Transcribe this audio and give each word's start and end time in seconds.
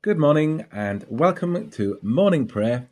Good 0.00 0.16
morning 0.16 0.64
and 0.70 1.04
welcome 1.08 1.70
to 1.70 1.98
morning 2.02 2.46
prayer 2.46 2.88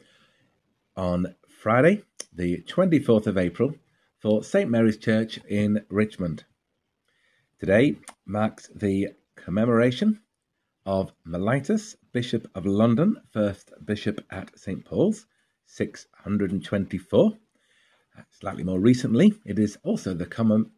on 0.96 1.36
Friday, 1.46 2.02
the 2.32 2.64
24th 2.66 3.28
of 3.28 3.38
April, 3.38 3.74
for 4.18 4.42
St 4.42 4.68
Mary's 4.68 4.96
Church 4.96 5.38
in 5.48 5.84
Richmond. 5.88 6.42
Today 7.60 7.94
marks 8.26 8.68
the 8.74 9.10
commemoration 9.36 10.20
of 10.84 11.12
Mellitus, 11.24 11.94
Bishop 12.10 12.50
of 12.56 12.66
London, 12.66 13.18
first 13.32 13.70
Bishop 13.84 14.26
at 14.32 14.58
St 14.58 14.84
Paul's, 14.84 15.26
624. 15.66 17.38
Slightly 18.30 18.64
more 18.64 18.80
recently, 18.80 19.32
it 19.44 19.60
is 19.60 19.78
also 19.84 20.12
the 20.12 20.26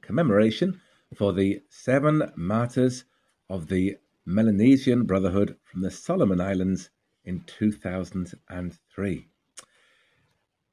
commemoration 0.03 0.79
for 1.15 1.33
the 1.33 1.63
seven 1.71 2.31
martyrs 2.37 3.05
of 3.49 3.69
the 3.69 3.97
Melanesian 4.31 5.05
Brotherhood 5.05 5.57
from 5.65 5.81
the 5.81 5.91
Solomon 5.91 6.39
Islands 6.39 6.91
in 7.25 7.45
2003. 7.47 9.27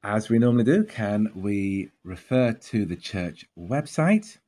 As 0.04 0.28
we 0.28 0.40
normally 0.40 0.66
do, 0.66 0.84
can 0.84 1.32
we 1.34 1.90
refer 2.04 2.52
to 2.52 2.86
the 2.86 2.98
church 2.98 3.46
website, 3.58 4.40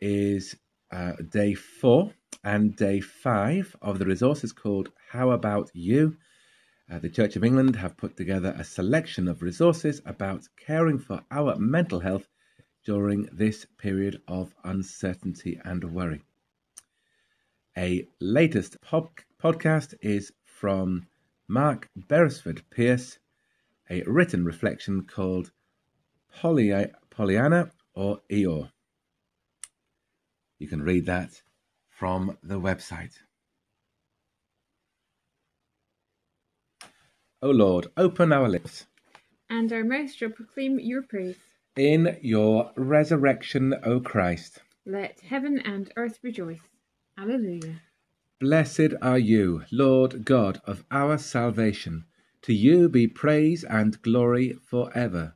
is 0.01 0.55
uh, 0.93 1.15
day 1.31 1.55
four 1.55 2.13
and 2.45 2.77
day 2.77 3.01
five 3.01 3.75
of 3.81 3.99
the 3.99 4.05
resources 4.05 4.53
called 4.53 4.91
How 5.11 5.31
About 5.31 5.71
You? 5.73 6.19
Uh, 6.91 6.99
the 6.99 7.09
Church 7.09 7.35
of 7.35 7.45
England 7.45 7.77
have 7.77 7.97
put 7.97 8.17
together 8.17 8.55
a 8.59 8.65
selection 8.65 9.27
of 9.27 9.41
resources 9.41 10.03
about 10.05 10.47
caring 10.57 10.99
for 10.99 11.23
our 11.31 11.57
mental 11.57 12.01
health 12.01 12.29
during 12.85 13.27
this 13.33 13.67
period 13.79 14.21
of 14.29 14.55
uncertainty 14.65 15.59
and 15.65 15.83
worry. 15.93 16.23
A 17.77 18.07
latest 18.21 18.81
pop- 18.83 19.21
podcast 19.43 19.95
is 20.03 20.33
from 20.45 21.07
Mark 21.49 21.89
Beresford 21.97 22.63
Pierce, 22.71 23.19
a 23.89 24.03
written 24.03 24.45
reflection 24.45 25.05
called 25.05 25.51
Poly- 26.33 26.93
Pollyanna 27.11 27.71
or 27.95 28.21
Eeyore. 28.31 28.71
You 30.59 30.69
can 30.69 30.83
read 30.83 31.07
that 31.07 31.43
from 31.89 32.37
the 32.43 32.61
website. 32.61 33.15
O 37.45 37.51
Lord, 37.51 37.89
open 37.99 38.33
our 38.33 38.49
lips. 38.49 38.87
And 39.51 39.71
our 39.71 39.85
mouth 39.85 40.11
shall 40.11 40.31
proclaim 40.31 40.81
your 40.81 41.03
praise. 41.03 41.37
In 41.77 42.17
your 42.23 42.73
resurrection, 42.75 43.75
O 43.85 44.01
Christ. 44.01 44.63
Let 44.87 45.21
heaven 45.21 45.59
and 45.59 45.93
earth 45.95 46.19
rejoice. 46.23 46.63
Alleluia. 47.19 47.83
Blessed 48.41 48.95
are 49.03 49.19
you, 49.19 49.63
Lord 49.71 50.25
God 50.25 50.63
of 50.65 50.87
our 50.91 51.19
salvation. 51.19 52.07
To 52.45 52.55
you 52.55 52.89
be 52.89 53.07
praise 53.07 53.63
and 53.63 54.01
glory 54.01 54.55
for 54.63 54.91
ever. 54.97 55.35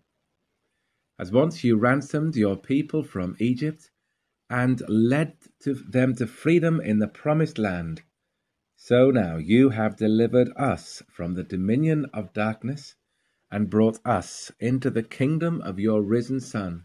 As 1.19 1.31
once 1.31 1.63
you 1.63 1.77
ransomed 1.77 2.37
your 2.37 2.57
people 2.57 3.03
from 3.03 3.37
Egypt 3.39 3.91
and 4.49 4.83
led 4.89 5.37
to 5.61 5.75
them 5.75 6.15
to 6.15 6.27
freedom 6.27 6.81
in 6.81 7.01
the 7.01 7.09
promised 7.09 7.59
land, 7.59 8.01
so 8.81 9.11
now 9.11 9.37
you 9.37 9.71
have 9.71 9.97
delivered 9.97 10.49
us 10.57 11.03
from 11.09 11.35
the 11.35 11.43
dominion 11.43 12.07
of 12.15 12.33
darkness 12.33 12.95
and 13.51 13.69
brought 13.69 13.99
us 14.05 14.53
into 14.61 14.89
the 14.89 15.03
kingdom 15.03 15.61
of 15.63 15.81
your 15.81 16.01
risen 16.01 16.39
Son. 16.39 16.85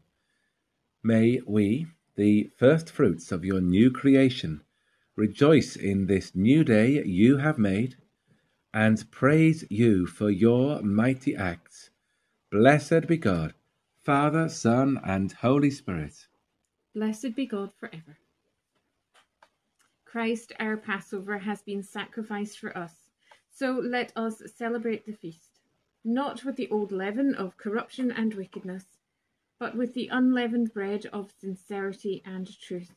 May 1.04 1.40
we, 1.46 1.86
the 2.16 2.50
first 2.58 2.90
fruits 2.90 3.32
of 3.32 3.46
your 3.46 3.62
new 3.62 3.92
creation, 3.92 4.62
rejoice 5.16 5.76
in 5.76 6.08
this 6.08 6.36
new 6.36 6.64
day 6.64 7.04
you 7.06 7.38
have 7.38 7.60
made 7.60 7.96
and 8.74 9.10
praise 9.12 9.64
you 9.70 10.08
for 10.08 10.32
your 10.32 10.82
mighty 10.82 11.36
acts. 11.36 11.92
Blessed 12.52 13.06
be 13.06 13.18
God, 13.18 13.54
Father, 14.04 14.50
Son, 14.50 15.00
and 15.06 15.32
Holy 15.32 15.70
Spirit. 15.70 16.26
Blessed 16.96 17.36
be 17.36 17.46
God 17.46 17.72
forever. 17.80 18.18
Christ, 20.14 20.54
our 20.60 20.78
Passover, 20.78 21.40
has 21.40 21.64
been 21.64 21.82
sacrificed 21.82 22.60
for 22.60 22.78
us. 22.78 23.10
So 23.50 23.72
let 23.72 24.14
us 24.16 24.44
celebrate 24.56 25.08
the 25.08 25.12
feast, 25.12 25.60
not 26.06 26.46
with 26.46 26.56
the 26.56 26.70
old 26.70 26.92
leaven 26.92 27.34
of 27.34 27.58
corruption 27.58 28.12
and 28.12 28.32
wickedness, 28.36 28.86
but 29.58 29.76
with 29.76 29.96
the 29.96 30.10
unleavened 30.10 30.72
bread 30.72 31.08
of 31.08 31.34
sincerity 31.42 32.22
and 32.28 32.48
truth. 32.60 32.94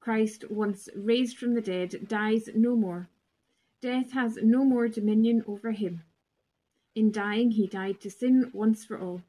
Christ, 0.00 0.50
once 0.50 0.88
raised 0.96 1.36
from 1.36 1.52
the 1.52 1.60
dead, 1.60 2.08
dies 2.08 2.48
no 2.54 2.74
more. 2.74 3.10
Death 3.82 4.12
has 4.12 4.38
no 4.42 4.64
more 4.64 4.88
dominion 4.88 5.44
over 5.46 5.72
him. 5.72 6.04
In 6.94 7.12
dying, 7.12 7.50
he 7.50 7.66
died 7.66 8.00
to 8.00 8.10
sin 8.10 8.50
once 8.54 8.86
for 8.86 8.98
all. 8.98 9.20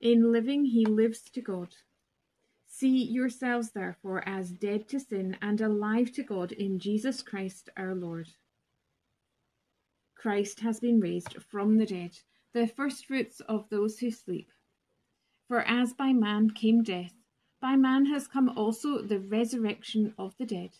In 0.00 0.32
living, 0.32 0.64
he 0.64 0.84
lives 0.84 1.30
to 1.30 1.40
God. 1.40 1.76
See 2.82 3.04
yourselves, 3.04 3.70
therefore, 3.70 4.28
as 4.28 4.50
dead 4.50 4.88
to 4.88 4.98
sin 4.98 5.36
and 5.40 5.60
alive 5.60 6.10
to 6.14 6.24
God 6.24 6.50
in 6.50 6.80
Jesus 6.80 7.22
Christ 7.22 7.68
our 7.76 7.94
Lord. 7.94 8.30
Christ 10.16 10.58
has 10.62 10.80
been 10.80 10.98
raised 10.98 11.36
from 11.48 11.78
the 11.78 11.86
dead, 11.86 12.18
the 12.52 12.66
firstfruits 12.66 13.38
of 13.42 13.68
those 13.70 14.00
who 14.00 14.10
sleep. 14.10 14.50
For 15.46 15.60
as 15.60 15.92
by 15.92 16.12
man 16.12 16.50
came 16.50 16.82
death, 16.82 17.12
by 17.60 17.76
man 17.76 18.06
has 18.06 18.26
come 18.26 18.48
also 18.48 19.00
the 19.00 19.20
resurrection 19.20 20.12
of 20.18 20.36
the 20.36 20.46
dead. 20.46 20.70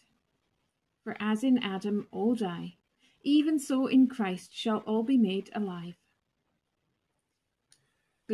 For 1.04 1.16
as 1.20 1.44
in 1.44 1.56
Adam 1.58 2.08
all 2.10 2.34
die, 2.34 2.78
even 3.22 3.60
so 3.60 3.86
in 3.86 4.08
Christ 4.08 4.52
shall 4.52 4.78
all 4.78 5.04
be 5.04 5.18
made 5.18 5.50
alive. 5.54 6.01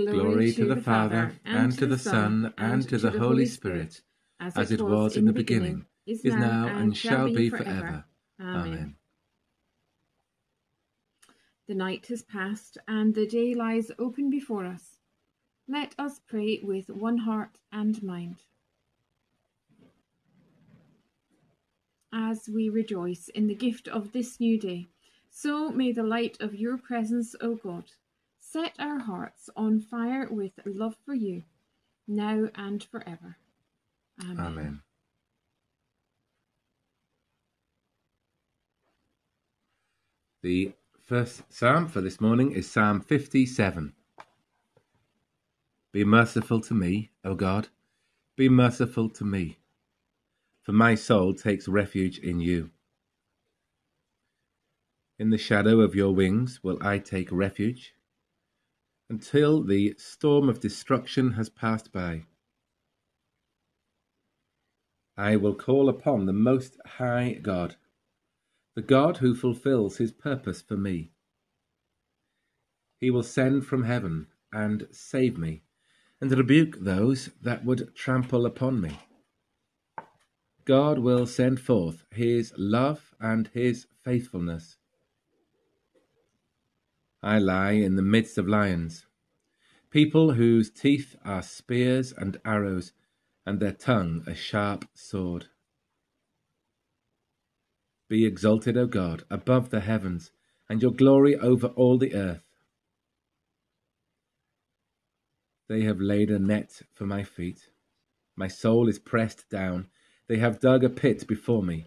Glory 0.06 0.52
to 0.52 0.64
the 0.64 0.80
Father, 0.80 1.32
and 1.44 1.76
to 1.76 1.86
the 1.86 1.98
Son, 1.98 2.54
and 2.56 2.88
to 2.88 2.98
the 2.98 3.10
Holy 3.10 3.46
Spirit, 3.46 4.02
as 4.38 4.70
it 4.70 4.80
was 4.80 5.16
in 5.16 5.24
the 5.24 5.32
beginning, 5.32 5.86
is 6.06 6.24
now, 6.24 6.68
and 6.68 6.96
shall 6.96 7.26
be 7.26 7.50
forever. 7.50 8.04
Amen. 8.40 8.94
The 11.66 11.74
night 11.74 12.06
has 12.06 12.22
passed, 12.22 12.78
and 12.86 13.14
the 13.14 13.26
day 13.26 13.54
lies 13.54 13.90
open 13.98 14.30
before 14.30 14.64
us. 14.64 15.00
Let 15.66 15.94
us 15.98 16.20
pray 16.26 16.60
with 16.62 16.88
one 16.88 17.18
heart 17.18 17.58
and 17.72 18.00
mind. 18.02 18.36
As 22.12 22.48
we 22.48 22.68
rejoice 22.68 23.28
in 23.34 23.48
the 23.48 23.54
gift 23.54 23.88
of 23.88 24.12
this 24.12 24.40
new 24.40 24.58
day, 24.58 24.86
so 25.28 25.70
may 25.70 25.92
the 25.92 26.04
light 26.04 26.40
of 26.40 26.54
your 26.54 26.78
presence, 26.78 27.34
O 27.40 27.56
God, 27.56 27.90
Set 28.50 28.72
our 28.78 29.00
hearts 29.00 29.50
on 29.56 29.78
fire 29.78 30.26
with 30.30 30.52
love 30.64 30.96
for 31.04 31.12
you, 31.12 31.42
now 32.06 32.48
and 32.54 32.82
forever. 32.82 33.36
Amen. 34.22 34.40
Amen. 34.40 34.80
The 40.40 40.72
first 41.04 41.42
psalm 41.50 41.88
for 41.88 42.00
this 42.00 42.22
morning 42.22 42.52
is 42.52 42.70
Psalm 42.70 43.02
57. 43.02 43.92
Be 45.92 46.04
merciful 46.04 46.62
to 46.62 46.72
me, 46.72 47.10
O 47.26 47.34
God, 47.34 47.68
be 48.34 48.48
merciful 48.48 49.10
to 49.10 49.24
me, 49.26 49.58
for 50.62 50.72
my 50.72 50.94
soul 50.94 51.34
takes 51.34 51.68
refuge 51.68 52.18
in 52.18 52.40
you. 52.40 52.70
In 55.18 55.28
the 55.28 55.36
shadow 55.36 55.80
of 55.80 55.94
your 55.94 56.14
wings 56.14 56.60
will 56.62 56.78
I 56.80 56.98
take 56.98 57.30
refuge 57.30 57.92
until 59.10 59.62
the 59.62 59.94
storm 59.96 60.48
of 60.48 60.60
destruction 60.60 61.32
has 61.32 61.48
passed 61.48 61.92
by. 61.92 62.24
I 65.16 65.36
will 65.36 65.54
call 65.54 65.88
upon 65.88 66.26
the 66.26 66.32
Most 66.32 66.76
High 66.86 67.38
God, 67.42 67.76
the 68.76 68.82
God 68.82 69.16
who 69.16 69.34
fulfills 69.34 69.96
his 69.96 70.12
purpose 70.12 70.62
for 70.62 70.76
me. 70.76 71.10
He 72.98 73.10
will 73.10 73.22
send 73.22 73.66
from 73.66 73.84
heaven 73.84 74.28
and 74.52 74.86
save 74.90 75.36
me, 75.38 75.62
and 76.20 76.30
rebuke 76.30 76.78
those 76.80 77.30
that 77.42 77.64
would 77.64 77.94
trample 77.94 78.46
upon 78.46 78.80
me. 78.80 78.98
God 80.64 80.98
will 80.98 81.26
send 81.26 81.60
forth 81.60 82.04
his 82.10 82.52
love 82.56 83.14
and 83.20 83.48
his 83.54 83.86
faithfulness. 84.04 84.76
I 87.22 87.38
lie 87.38 87.72
in 87.72 87.96
the 87.96 88.02
midst 88.02 88.38
of 88.38 88.46
lions, 88.46 89.06
people 89.90 90.34
whose 90.34 90.70
teeth 90.70 91.16
are 91.24 91.42
spears 91.42 92.12
and 92.12 92.40
arrows, 92.44 92.92
and 93.44 93.58
their 93.58 93.72
tongue 93.72 94.22
a 94.26 94.34
sharp 94.34 94.84
sword. 94.94 95.46
Be 98.08 98.24
exalted, 98.24 98.76
O 98.76 98.86
God, 98.86 99.24
above 99.30 99.70
the 99.70 99.80
heavens, 99.80 100.30
and 100.68 100.80
your 100.80 100.92
glory 100.92 101.36
over 101.36 101.68
all 101.68 101.98
the 101.98 102.14
earth. 102.14 102.44
They 105.68 105.82
have 105.82 106.00
laid 106.00 106.30
a 106.30 106.38
net 106.38 106.82
for 106.94 107.04
my 107.04 107.24
feet. 107.24 107.70
My 108.36 108.48
soul 108.48 108.88
is 108.88 108.98
pressed 108.98 109.50
down. 109.50 109.88
They 110.28 110.38
have 110.38 110.60
dug 110.60 110.84
a 110.84 110.88
pit 110.88 111.26
before 111.26 111.62
me 111.62 111.86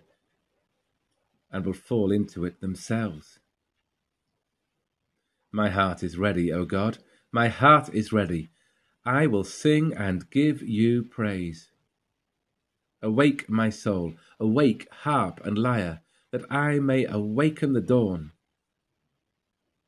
and 1.51 1.65
will 1.65 1.73
fall 1.73 2.11
into 2.11 2.45
it 2.45 2.61
themselves. 2.61 3.39
My 5.51 5.69
heart 5.69 6.01
is 6.01 6.17
ready, 6.17 6.51
O 6.51 6.63
God. 6.63 6.99
My 7.31 7.49
heart 7.49 7.93
is 7.93 8.13
ready. 8.13 8.51
I 9.05 9.27
will 9.27 9.43
sing 9.43 9.93
and 9.93 10.29
give 10.29 10.61
you 10.61 11.03
praise. 11.03 11.71
Awake, 13.01 13.49
my 13.49 13.69
soul, 13.69 14.13
awake, 14.39 14.87
harp 14.91 15.41
and 15.43 15.57
lyre, 15.57 16.01
that 16.31 16.49
I 16.49 16.79
may 16.79 17.05
awaken 17.05 17.73
the 17.73 17.81
dawn. 17.81 18.31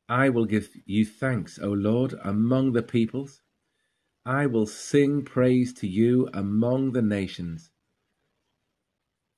I 0.08 0.28
will 0.28 0.44
give 0.44 0.68
you 0.84 1.06
thanks, 1.06 1.58
O 1.58 1.70
Lord, 1.70 2.14
among 2.22 2.72
the 2.72 2.82
peoples. 2.82 3.40
I 4.26 4.44
will 4.46 4.66
sing 4.66 5.24
praise 5.24 5.72
to 5.74 5.86
you 5.86 6.28
among 6.34 6.92
the 6.92 7.02
nations. 7.02 7.70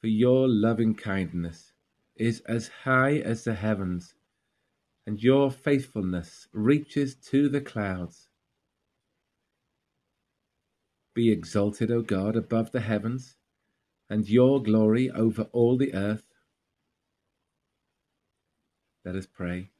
For 0.00 0.08
your 0.08 0.48
loving 0.48 0.94
kindness 0.94 1.72
is 2.16 2.40
as 2.40 2.68
high 2.82 3.18
as 3.18 3.44
the 3.44 3.54
heavens, 3.54 4.14
and 5.06 5.22
your 5.22 5.50
faithfulness 5.50 6.48
reaches 6.52 7.14
to 7.14 7.48
the 7.48 7.60
clouds. 7.60 8.28
Be 11.14 11.30
exalted, 11.30 11.90
O 11.90 12.02
God, 12.02 12.36
above 12.36 12.72
the 12.72 12.80
heavens, 12.80 13.36
and 14.10 14.28
your 14.28 14.62
glory 14.62 15.10
over 15.10 15.42
all 15.52 15.76
the 15.76 15.94
earth. 15.94 16.26
Let 19.04 19.14
us 19.14 19.26
pray. 19.26 19.70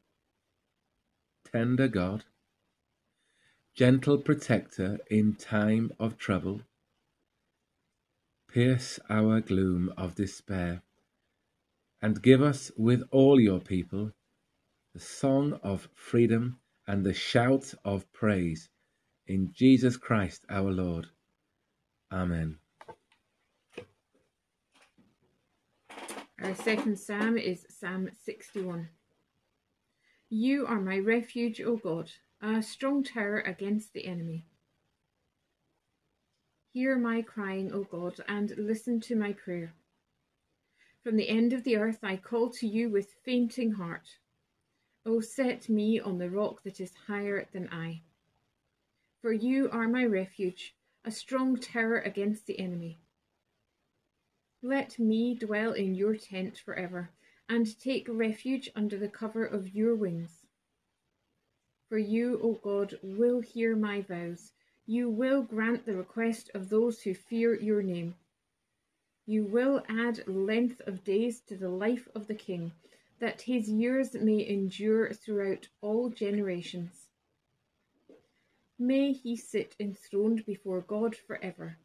Tender 1.53 1.89
God, 1.89 2.25
gentle 3.75 4.19
protector 4.19 4.99
in 5.11 5.35
time 5.35 5.91
of 5.99 6.17
trouble, 6.17 6.63
pierce 8.49 9.01
our 9.11 9.41
gloom 9.41 9.93
of 9.97 10.15
despair, 10.15 10.83
and 12.01 12.23
give 12.23 12.41
us 12.41 12.71
with 12.77 13.03
all 13.11 13.41
your 13.41 13.61
people 13.61 14.13
the 14.97 15.03
song 15.03 15.61
of 15.63 15.91
freedom 15.93 16.59
and 16.87 17.05
the 17.05 17.13
shout 17.13 17.75
of 17.85 18.11
praise 18.15 18.71
in 19.27 19.53
Jesus 19.53 19.95
Christ 19.99 20.47
our 20.49 20.73
Lord. 20.73 21.07
Amen. 22.11 22.57
Our 26.41 26.55
second 26.55 26.99
psalm 26.99 27.37
is 27.37 27.67
Psalm 27.69 28.09
61. 28.25 28.89
You 30.31 30.67
are 30.67 30.81
my 30.81 30.97
refuge, 30.97 31.61
O 31.61 31.77
God, 31.77 32.11
a 32.41 32.63
strong 32.63 33.05
tower 33.05 33.41
against 33.41 33.93
the 33.93 34.07
enemy. 34.07 34.47
Hear 36.73 36.97
my 36.97 37.21
crying, 37.21 37.71
O 37.71 37.83
God, 37.83 38.15
and 38.29 38.55
listen 38.57 39.01
to 39.03 39.15
my 39.15 39.35
prayer. 39.35 39.75
From 41.05 41.19
the 41.19 41.29
end 41.29 41.53
of 41.53 41.65
the 41.65 41.77
earth 41.77 41.99
I 42.03 42.17
call 42.17 42.49
to 42.53 42.67
you 42.67 42.89
with 42.89 43.13
fainting 43.27 43.73
heart. 43.73 44.09
O 45.07 45.21
set 45.21 45.69
me 45.69 46.01
on 46.01 46.19
the 46.19 46.29
rock 46.29 46.65
that 46.65 46.81
is 46.81 46.93
higher 47.07 47.47
than 47.53 47.69
I. 47.71 48.03
For 49.23 49.33
you 49.33 49.71
are 49.71 49.87
my 49.87 50.05
refuge, 50.05 50.75
a 51.05 51.13
strong 51.13 51.57
tower 51.57 52.01
against 52.01 52.47
the 52.47 52.59
enemy. 52.59 52.99
Let 54.63 54.99
me 54.99 55.37
dwell 55.37 55.75
in 55.75 55.95
your 55.95 56.17
tent 56.17 56.59
forever, 56.59 57.11
and 57.49 57.79
take 57.79 58.09
refuge 58.11 58.69
under 58.75 58.99
the 58.99 59.09
cover 59.09 59.45
of 59.45 59.77
your 59.77 59.95
wings. 59.95 60.45
For 61.89 61.99
you, 61.99 62.41
O 62.43 62.55
God, 62.55 62.99
will 63.01 63.41
hear 63.41 63.77
my 63.77 64.01
vows. 64.01 64.51
You 64.87 65.09
will 65.09 65.43
grant 65.43 65.87
the 65.87 65.97
request 65.97 66.51
of 66.53 66.69
those 66.69 67.03
who 67.03 67.15
fear 67.15 67.55
your 67.55 67.81
name. 67.81 68.17
You 69.25 69.45
will 69.45 69.85
add 69.89 70.27
length 70.27 70.81
of 70.81 71.05
days 71.05 71.43
to 71.43 71.57
the 71.57 71.69
life 71.69 72.09
of 72.17 72.27
the 72.27 72.35
king, 72.35 72.73
that 73.19 73.43
his 73.43 73.69
years 73.69 74.15
may 74.15 74.47
endure 74.47 75.13
throughout 75.13 75.69
all 75.81 76.11
generations. 76.11 77.09
May 78.79 79.13
he 79.13 79.37
sit 79.37 79.75
enthroned 79.81 80.45
before 80.45 80.83
God 80.83 81.17
forever. 81.17 81.79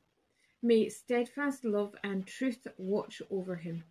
May 0.62 0.90
steadfast 0.90 1.64
love 1.64 1.96
and 2.04 2.28
truth 2.28 2.68
watch 2.78 3.22
over 3.32 3.56
him. 3.56 3.86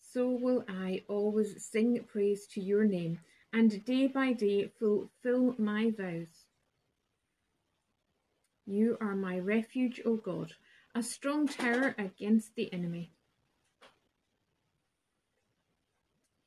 So 0.00 0.30
will 0.30 0.64
I 0.68 1.04
always 1.08 1.64
sing 1.64 2.02
praise 2.04 2.46
to 2.48 2.60
your 2.60 2.84
name, 2.84 3.20
and 3.52 3.84
day 3.84 4.06
by 4.08 4.32
day 4.32 4.68
fulfill 4.78 5.54
my 5.58 5.90
vows. 5.90 6.46
You 8.66 8.98
are 9.00 9.14
my 9.14 9.38
refuge, 9.38 10.00
O 10.04 10.16
God, 10.16 10.54
a 10.94 11.02
strong 11.02 11.46
tower 11.46 11.94
against 11.98 12.56
the 12.56 12.72
enemy. 12.72 13.12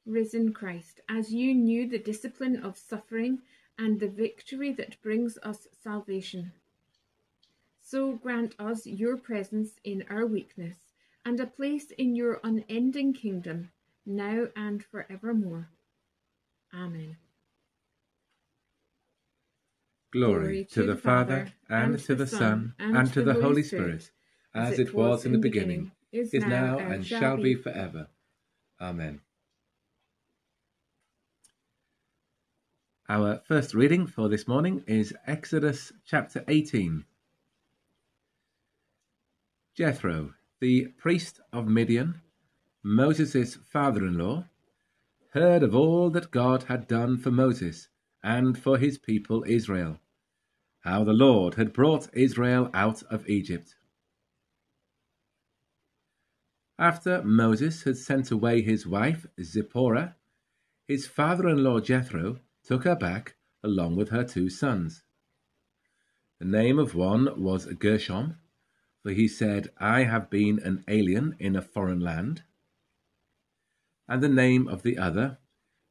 Risen 0.06 0.54
Christ, 0.54 1.02
as 1.10 1.34
you 1.34 1.54
knew 1.54 1.88
the 1.88 2.00
discipline 2.00 2.58
of 2.58 2.78
suffering 2.78 3.40
and 3.78 4.00
the 4.00 4.08
victory 4.08 4.72
that 4.74 5.02
brings 5.02 5.38
us 5.44 5.68
salvation, 5.84 6.52
so 7.82 8.14
grant 8.14 8.56
us 8.60 8.86
your 8.86 9.18
presence 9.18 9.80
in 9.84 10.06
our 10.10 10.26
weakness 10.26 10.78
and 11.26 11.40
a 11.40 11.48
place 11.48 11.92
in 11.92 12.16
your 12.16 12.40
unending 12.44 13.14
kingdom, 13.14 13.72
now 14.06 14.48
and 14.56 14.84
forevermore. 14.84 15.70
Amen. 16.74 17.18
Glory, 20.12 20.34
Glory 20.34 20.66
to, 20.66 20.74
to, 20.74 20.82
the, 20.82 20.94
the 20.94 21.02
Father, 21.02 21.54
and, 21.70 21.94
and 21.94 22.04
to 22.04 22.16
the 22.16 22.28
Son, 22.28 22.74
and, 22.80 22.98
and 22.98 23.14
to 23.14 23.24
the 23.24 23.34
Holy 23.34 23.64
Spirit, 23.64 24.04
Spirit 24.04 24.12
as 24.56 24.80
it 24.80 24.94
was 24.94 25.26
in 25.26 25.32
the 25.34 25.38
beginning, 25.38 25.92
is 26.12 26.34
now, 26.34 26.80
and 26.80 27.06
shall 27.06 27.38
be 27.38 27.54
forever. 27.54 28.08
Amen. 28.82 29.22
Our 33.12 33.42
first 33.44 33.74
reading 33.74 34.06
for 34.06 34.30
this 34.30 34.48
morning 34.48 34.84
is 34.86 35.16
Exodus 35.26 35.92
chapter 36.06 36.46
18. 36.48 37.06
Jethro, 39.76 40.36
the 40.60 40.90
priest 40.96 41.40
of 41.52 41.68
Midian, 41.68 42.22
Moses' 42.84 43.56
father 43.56 44.06
in 44.06 44.20
law, 44.20 44.46
heard 45.32 45.64
of 45.64 45.74
all 45.74 46.12
that 46.12 46.30
God 46.30 46.66
had 46.66 46.88
done 46.88 47.18
for 47.18 47.32
Moses 47.32 47.90
and 48.22 48.56
for 48.56 48.78
his 48.78 49.00
people 49.00 49.44
Israel, 49.48 50.00
how 50.82 51.04
the 51.04 51.12
Lord 51.12 51.56
had 51.56 51.74
brought 51.74 52.14
Israel 52.14 52.70
out 52.76 53.02
of 53.10 53.28
Egypt. 53.28 53.74
After 56.78 57.24
Moses 57.24 57.82
had 57.82 57.98
sent 57.98 58.30
away 58.30 58.62
his 58.62 58.86
wife 58.86 59.26
Zipporah, 59.42 60.16
his 60.88 61.08
father 61.08 61.50
in 61.50 61.64
law 61.64 61.80
Jethro 61.80 62.38
took 62.70 62.84
her 62.84 62.96
back 62.96 63.36
along 63.64 63.96
with 63.96 64.10
her 64.10 64.24
two 64.24 64.48
sons. 64.48 65.02
The 66.38 66.46
name 66.46 66.78
of 66.78 66.94
one 66.94 67.42
was 67.42 67.66
Gershom, 67.66 68.38
for 69.02 69.10
he 69.10 69.28
said, 69.28 69.72
I 69.80 70.04
have 70.04 70.30
been 70.30 70.60
an 70.60 70.84
alien 70.88 71.36
in 71.40 71.56
a 71.56 71.64
foreign 71.64 72.00
land. 72.00 72.44
And 74.08 74.22
the 74.22 74.30
name 74.30 74.68
of 74.68 74.84
the 74.84 75.00
other, 75.00 75.40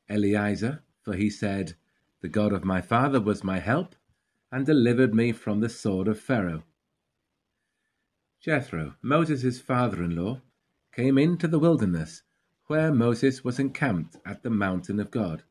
Eliezer, 0.09 0.85
for 1.03 1.15
he 1.15 1.31
said, 1.31 1.75
The 2.21 2.29
God 2.29 2.53
of 2.53 2.65
my 2.65 2.81
father 2.81 3.21
was 3.21 3.43
my 3.43 3.59
help, 3.59 3.97
and 4.53 4.65
delivered 4.65 5.13
me 5.13 5.33
from 5.33 5.59
the 5.59 5.69
sword 5.69 6.07
of 6.07 6.21
Pharaoh. 6.21 6.63
Jethro, 8.41 8.95
Moses' 9.03 9.61
father 9.61 10.05
in 10.05 10.15
law, 10.15 10.43
came 10.93 11.19
into 11.19 11.49
the 11.49 11.59
wilderness 11.59 12.23
where 12.69 12.95
Moses 12.95 13.43
was 13.43 13.59
encamped 13.59 14.17
at 14.25 14.45
the 14.45 14.51
mountain 14.51 15.01
of 15.01 15.11
God, 15.11 15.43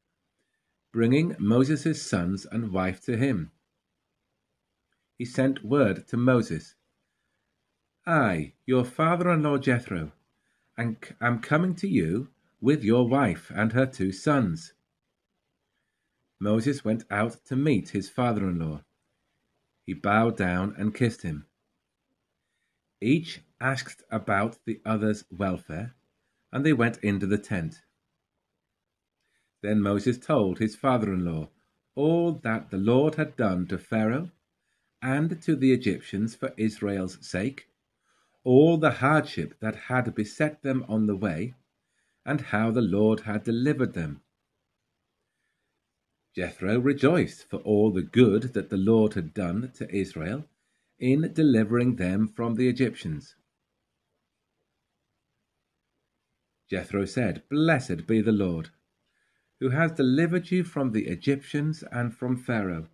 bringing 0.91 1.35
Moses' 1.39 2.01
sons 2.01 2.45
and 2.45 2.71
wife 2.71 3.01
to 3.01 3.17
him. 3.17 3.51
He 5.17 5.25
sent 5.25 5.63
word 5.63 6.07
to 6.07 6.17
Moses, 6.17 6.75
I, 8.05 8.53
your 8.65 8.85
father-in-law 8.85 9.57
Jethro, 9.57 10.13
am 10.77 11.39
coming 11.41 11.75
to 11.75 11.87
you 11.87 12.29
with 12.61 12.83
your 12.83 13.07
wife 13.07 13.51
and 13.53 13.73
her 13.73 13.85
two 13.85 14.13
sons. 14.13 14.73
Moses 16.39 16.85
went 16.85 17.03
out 17.11 17.43
to 17.47 17.55
meet 17.55 17.89
his 17.89 18.09
father-in-law. 18.09 18.83
He 19.85 19.93
bowed 19.93 20.37
down 20.37 20.73
and 20.77 20.95
kissed 20.95 21.23
him. 21.23 21.47
Each 23.01 23.41
asked 23.59 24.03
about 24.09 24.57
the 24.65 24.79
other's 24.85 25.25
welfare, 25.29 25.95
and 26.51 26.65
they 26.65 26.73
went 26.73 26.97
into 26.99 27.27
the 27.27 27.37
tent. 27.37 27.81
Then 29.61 29.81
Moses 29.81 30.17
told 30.17 30.59
his 30.59 30.75
father 30.75 31.13
in 31.13 31.25
law 31.25 31.49
all 31.95 32.33
that 32.33 32.69
the 32.69 32.77
Lord 32.77 33.15
had 33.15 33.35
done 33.35 33.65
to 33.67 33.77
Pharaoh 33.77 34.31
and 35.01 35.41
to 35.41 35.55
the 35.55 35.71
Egyptians 35.71 36.35
for 36.35 36.53
Israel's 36.57 37.17
sake, 37.25 37.67
all 38.43 38.77
the 38.77 38.91
hardship 38.91 39.59
that 39.59 39.75
had 39.75 40.13
beset 40.13 40.61
them 40.61 40.85
on 40.87 41.05
the 41.05 41.15
way, 41.15 41.55
and 42.25 42.41
how 42.41 42.71
the 42.71 42.81
Lord 42.81 43.21
had 43.21 43.43
delivered 43.43 43.93
them. 43.93 44.21
Jethro 46.35 46.79
rejoiced 46.79 47.49
for 47.49 47.57
all 47.61 47.91
the 47.91 48.03
good 48.03 48.53
that 48.53 48.69
the 48.69 48.77
Lord 48.77 49.15
had 49.15 49.33
done 49.33 49.71
to 49.75 49.89
Israel 49.95 50.45
in 50.99 51.33
delivering 51.33 51.95
them 51.95 52.27
from 52.27 52.55
the 52.55 52.67
Egyptians. 52.67 53.35
Jethro 56.69 57.05
said, 57.05 57.41
Blessed 57.49 58.05
be 58.05 58.21
the 58.21 58.31
Lord, 58.31 58.69
who 59.59 59.69
has 59.69 59.91
delivered 59.91 60.51
you 60.51 60.63
from 60.63 60.91
the 60.91 61.07
Egyptians 61.07 61.83
and 61.91 62.15
from 62.15 62.37
Pharaoh. 62.37 62.87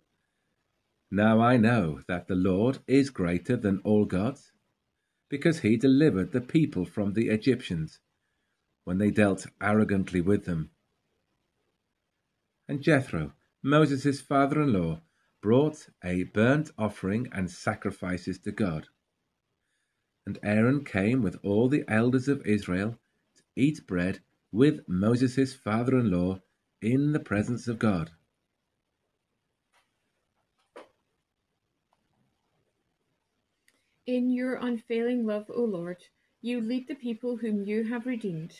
Now 1.10 1.40
I 1.40 1.56
know 1.56 2.00
that 2.08 2.26
the 2.26 2.34
Lord 2.34 2.78
is 2.86 3.10
greater 3.10 3.56
than 3.56 3.80
all 3.84 4.04
gods, 4.04 4.52
because 5.28 5.60
he 5.60 5.76
delivered 5.76 6.32
the 6.32 6.40
people 6.40 6.84
from 6.84 7.12
the 7.12 7.28
Egyptians 7.28 8.00
when 8.84 8.98
they 8.98 9.10
dealt 9.10 9.46
arrogantly 9.60 10.20
with 10.20 10.44
them. 10.44 10.70
And 12.66 12.82
Jethro, 12.82 13.32
Moses' 13.62 14.20
father 14.20 14.62
in 14.62 14.72
law, 14.72 15.02
brought 15.42 15.88
a 16.02 16.24
burnt 16.24 16.70
offering 16.78 17.28
and 17.32 17.50
sacrifices 17.50 18.38
to 18.38 18.52
God. 18.52 18.88
And 20.26 20.38
Aaron 20.42 20.84
came 20.84 21.22
with 21.22 21.38
all 21.42 21.68
the 21.68 21.84
elders 21.86 22.28
of 22.28 22.46
Israel 22.46 22.98
to 23.36 23.42
eat 23.54 23.86
bread 23.86 24.20
with 24.50 24.88
Moses' 24.88 25.54
father 25.54 25.98
in 25.98 26.10
law 26.10 26.40
in 26.84 27.12
the 27.12 27.20
presence 27.20 27.66
of 27.66 27.78
God. 27.78 28.10
In 34.06 34.30
your 34.30 34.56
unfailing 34.56 35.24
love, 35.24 35.46
O 35.48 35.64
Lord, 35.64 35.96
you 36.42 36.60
lead 36.60 36.86
the 36.86 36.94
people 36.94 37.38
whom 37.38 37.64
you 37.64 37.84
have 37.84 38.04
redeemed. 38.04 38.52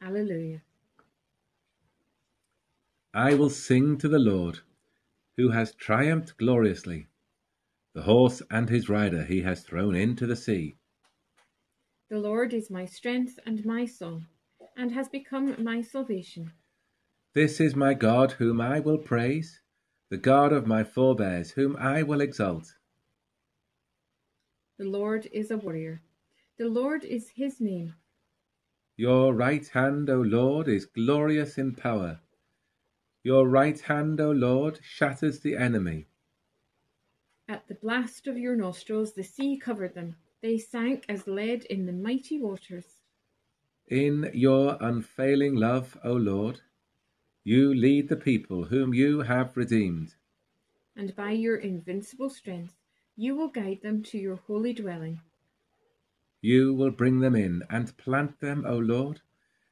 Alleluia. 0.00 0.62
I 3.12 3.34
will 3.34 3.50
sing 3.50 3.98
to 3.98 4.08
the 4.08 4.20
Lord, 4.20 4.60
who 5.36 5.50
has 5.50 5.74
triumphed 5.74 6.38
gloriously. 6.38 7.08
The 7.94 8.02
horse 8.02 8.40
and 8.52 8.70
his 8.70 8.88
rider 8.88 9.24
he 9.24 9.42
has 9.42 9.64
thrown 9.64 9.96
into 9.96 10.28
the 10.28 10.36
sea. 10.36 10.76
The 12.08 12.20
Lord 12.20 12.54
is 12.54 12.70
my 12.70 12.86
strength 12.86 13.40
and 13.44 13.66
my 13.66 13.84
song, 13.84 14.26
and 14.76 14.92
has 14.92 15.08
become 15.08 15.56
my 15.62 15.82
salvation. 15.82 16.52
This 17.34 17.60
is 17.60 17.74
my 17.74 17.94
God 17.94 18.32
whom 18.32 18.60
I 18.60 18.80
will 18.80 18.98
praise, 18.98 19.62
the 20.10 20.18
God 20.18 20.52
of 20.52 20.66
my 20.66 20.84
forebears 20.84 21.52
whom 21.52 21.76
I 21.76 22.02
will 22.02 22.20
exalt. 22.20 22.74
The 24.78 24.84
Lord 24.84 25.26
is 25.32 25.50
a 25.50 25.56
warrior. 25.56 26.02
The 26.58 26.68
Lord 26.68 27.04
is 27.04 27.30
his 27.30 27.58
name. 27.58 27.94
Your 28.96 29.32
right 29.32 29.66
hand, 29.68 30.10
O 30.10 30.20
Lord, 30.20 30.68
is 30.68 30.84
glorious 30.84 31.56
in 31.56 31.74
power. 31.74 32.20
Your 33.22 33.48
right 33.48 33.80
hand, 33.80 34.20
O 34.20 34.30
Lord, 34.30 34.80
shatters 34.82 35.40
the 35.40 35.56
enemy. 35.56 36.08
At 37.48 37.66
the 37.66 37.76
blast 37.76 38.26
of 38.26 38.36
your 38.36 38.56
nostrils 38.56 39.14
the 39.14 39.24
sea 39.24 39.56
covered 39.56 39.94
them. 39.94 40.16
They 40.42 40.58
sank 40.58 41.06
as 41.08 41.26
lead 41.26 41.64
in 41.64 41.86
the 41.86 41.92
mighty 41.92 42.38
waters. 42.38 43.00
In 43.88 44.30
your 44.34 44.76
unfailing 44.80 45.54
love, 45.54 45.96
O 46.04 46.12
Lord, 46.12 46.60
you 47.44 47.74
lead 47.74 48.08
the 48.08 48.16
people 48.16 48.64
whom 48.64 48.94
you 48.94 49.20
have 49.22 49.56
redeemed. 49.56 50.14
And 50.96 51.14
by 51.16 51.32
your 51.32 51.56
invincible 51.56 52.30
strength 52.30 52.74
you 53.16 53.34
will 53.34 53.48
guide 53.48 53.80
them 53.82 54.02
to 54.04 54.18
your 54.18 54.36
holy 54.36 54.72
dwelling. 54.72 55.20
You 56.40 56.74
will 56.74 56.90
bring 56.90 57.20
them 57.20 57.36
in 57.36 57.62
and 57.70 57.96
plant 57.96 58.40
them, 58.40 58.64
O 58.66 58.78
Lord, 58.78 59.20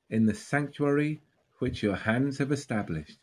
in 0.08 0.26
the 0.26 0.34
sanctuary 0.34 1.22
which 1.58 1.82
your 1.82 1.96
hands 1.96 2.38
have 2.38 2.52
established. 2.52 3.18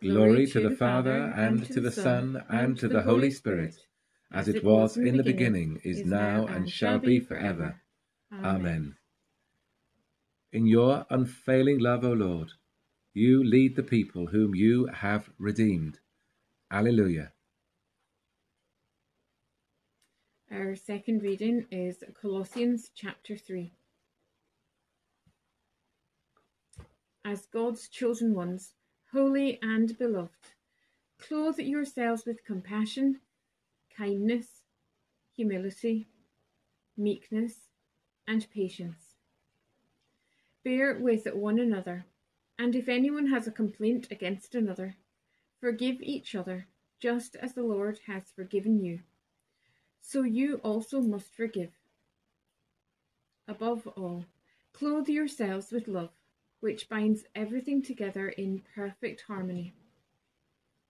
Glory 0.00 0.46
to 0.46 0.60
the 0.60 0.76
Father, 0.76 1.32
and 1.36 1.64
to 1.66 1.80
the 1.80 1.90
Son, 1.90 2.44
and 2.48 2.78
to 2.78 2.88
the 2.88 3.02
Holy 3.02 3.32
Spirit, 3.32 3.74
as 4.32 4.46
it 4.46 4.62
was 4.62 4.96
in 4.96 5.16
the 5.16 5.24
beginning, 5.24 5.80
is 5.82 6.04
now, 6.04 6.46
and 6.46 6.70
shall 6.70 6.98
be 6.98 7.18
forever. 7.18 7.80
Amen. 8.32 8.94
In 10.52 10.66
your 10.66 11.04
unfailing 11.10 11.80
love, 11.80 12.04
O 12.04 12.12
Lord, 12.12 12.52
you 13.14 13.42
lead 13.42 13.76
the 13.76 13.82
people 13.82 14.26
whom 14.26 14.54
you 14.54 14.86
have 14.86 15.30
redeemed. 15.38 15.98
Alleluia. 16.70 17.32
Our 20.50 20.76
second 20.76 21.22
reading 21.22 21.66
is 21.70 22.02
Colossians 22.20 22.90
chapter 22.94 23.36
3. 23.36 23.72
As 27.24 27.46
God's 27.46 27.88
chosen 27.88 28.34
ones, 28.34 28.74
holy 29.12 29.58
and 29.60 29.98
beloved, 29.98 30.54
clothe 31.18 31.58
yourselves 31.58 32.24
with 32.24 32.44
compassion, 32.44 33.20
kindness, 33.96 34.62
humility, 35.36 36.08
meekness, 36.96 37.54
and 38.26 38.46
patience. 38.50 39.14
Bear 40.64 40.98
with 40.98 41.26
one 41.32 41.58
another, 41.58 42.06
and 42.58 42.74
if 42.74 42.88
anyone 42.88 43.28
has 43.28 43.46
a 43.46 43.52
complaint 43.52 44.08
against 44.10 44.54
another, 44.54 44.96
forgive 45.60 46.00
each 46.00 46.34
other, 46.34 46.66
just 47.00 47.36
as 47.36 47.54
the 47.54 47.62
Lord 47.62 48.00
has 48.06 48.32
forgiven 48.34 48.80
you. 48.80 49.00
So 50.00 50.22
you 50.22 50.56
also 50.64 51.00
must 51.00 51.34
forgive. 51.34 51.70
Above 53.46 53.86
all, 53.86 54.24
clothe 54.72 55.08
yourselves 55.08 55.70
with 55.70 55.88
love 55.88 56.10
which 56.60 56.88
binds 56.88 57.24
everything 57.34 57.82
together 57.82 58.28
in 58.30 58.62
perfect 58.74 59.22
harmony. 59.28 59.72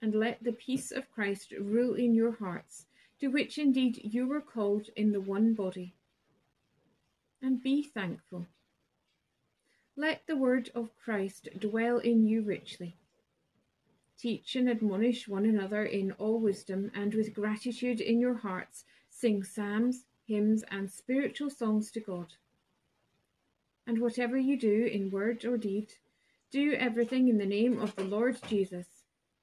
And 0.01 0.15
let 0.15 0.43
the 0.43 0.53
peace 0.53 0.91
of 0.93 1.11
Christ 1.11 1.53
rule 1.61 1.95
in 1.95 2.15
your 2.15 2.33
hearts, 2.33 2.87
to 3.21 3.29
which 3.29 3.59
indeed 3.59 4.01
you 4.03 4.27
were 4.27 4.41
called 4.41 4.89
in 4.97 5.13
the 5.13 5.21
one 5.21 5.55
body. 5.55 5.95
And 7.43 7.63
be 7.63 7.83
thankful. 7.83 8.47
Let 9.99 10.29
the 10.29 10.37
word 10.37 10.71
of 10.77 10.97
Christ 10.97 11.49
dwell 11.59 11.99
in 11.99 12.25
you 12.25 12.43
richly. 12.43 12.95
Teach 14.17 14.55
and 14.55 14.71
admonish 14.71 15.27
one 15.27 15.45
another 15.45 15.85
in 15.85 16.13
all 16.13 16.39
wisdom, 16.39 16.93
and 16.95 17.13
with 17.13 17.35
gratitude 17.35 18.01
in 18.01 18.21
your 18.21 18.37
hearts, 18.37 18.85
sing 19.11 19.43
psalms, 19.43 20.05
hymns, 20.25 20.63
and 20.71 20.89
spiritual 20.89 21.51
songs 21.51 21.91
to 21.91 22.01
God 22.01 22.35
and 23.89 24.01
whatever 24.01 24.37
you 24.37 24.57
do 24.57 24.85
in 24.85 25.11
word 25.11 25.47
or 25.47 25.57
deed, 25.57 25.95
do 26.53 26.75
everything 26.75 27.27
in 27.27 27.39
the 27.39 27.47
name 27.47 27.81
of 27.81 27.97
the 27.97 28.05
Lord 28.05 28.39
Jesus, 28.47 28.87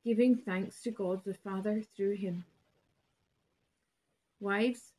giving 0.04 0.38
thanks 0.38 0.82
to 0.84 0.92
God 0.92 1.26
the 1.26 1.34
Father 1.34 1.82
through 1.98 2.16
him. 2.16 2.46
Wives, 4.40 4.92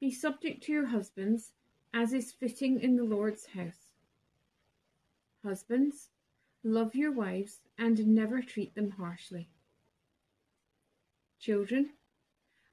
be 0.00 0.10
subject 0.10 0.64
to 0.64 0.72
your 0.72 0.86
husbands, 0.86 1.52
as 1.92 2.14
is 2.14 2.32
fitting 2.32 2.80
in 2.80 2.96
the 2.96 3.04
Lord's 3.04 3.46
house. 3.46 3.87
Husbands, 5.44 6.08
love 6.64 6.94
your 6.94 7.12
wives 7.12 7.60
and 7.78 8.06
never 8.06 8.42
treat 8.42 8.74
them 8.74 8.90
harshly. 8.90 9.48
Children, 11.38 11.90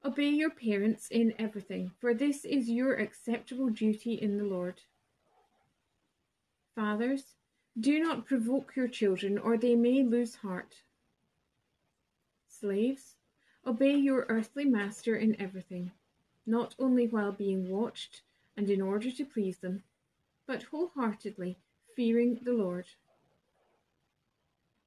obey 0.04 0.30
your 0.30 0.50
parents 0.50 1.08
in 1.08 1.32
everything, 1.38 1.92
for 2.00 2.12
this 2.12 2.44
is 2.44 2.68
your 2.68 2.94
acceptable 2.94 3.68
duty 3.68 4.14
in 4.14 4.36
the 4.36 4.44
Lord. 4.44 4.80
Fathers, 6.74 7.36
do 7.78 8.00
not 8.00 8.26
provoke 8.26 8.74
your 8.74 8.88
children, 8.88 9.38
or 9.38 9.56
they 9.56 9.76
may 9.76 10.02
lose 10.02 10.34
heart. 10.36 10.82
Slaves, 12.48 13.14
obey 13.66 13.94
your 13.94 14.26
earthly 14.28 14.64
master 14.64 15.16
in 15.16 15.40
everything, 15.40 15.92
not 16.46 16.74
only 16.78 17.06
while 17.06 17.32
being 17.32 17.70
watched 17.70 18.22
and 18.56 18.68
in 18.68 18.80
order 18.80 19.10
to 19.10 19.24
please 19.24 19.58
them, 19.58 19.84
but 20.46 20.64
wholeheartedly 20.64 21.58
fearing 21.96 22.38
the 22.42 22.52
Lord. 22.52 22.86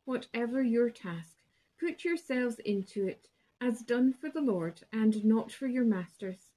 Whatever 0.05 0.63
your 0.63 0.89
task, 0.89 1.35
put 1.77 2.05
yourselves 2.05 2.59
into 2.59 3.05
it 3.05 3.27
as 3.59 3.81
done 3.81 4.13
for 4.13 4.29
the 4.29 4.41
Lord 4.41 4.79
and 4.93 5.25
not 5.25 5.51
for 5.51 5.67
your 5.67 5.83
masters 5.83 6.49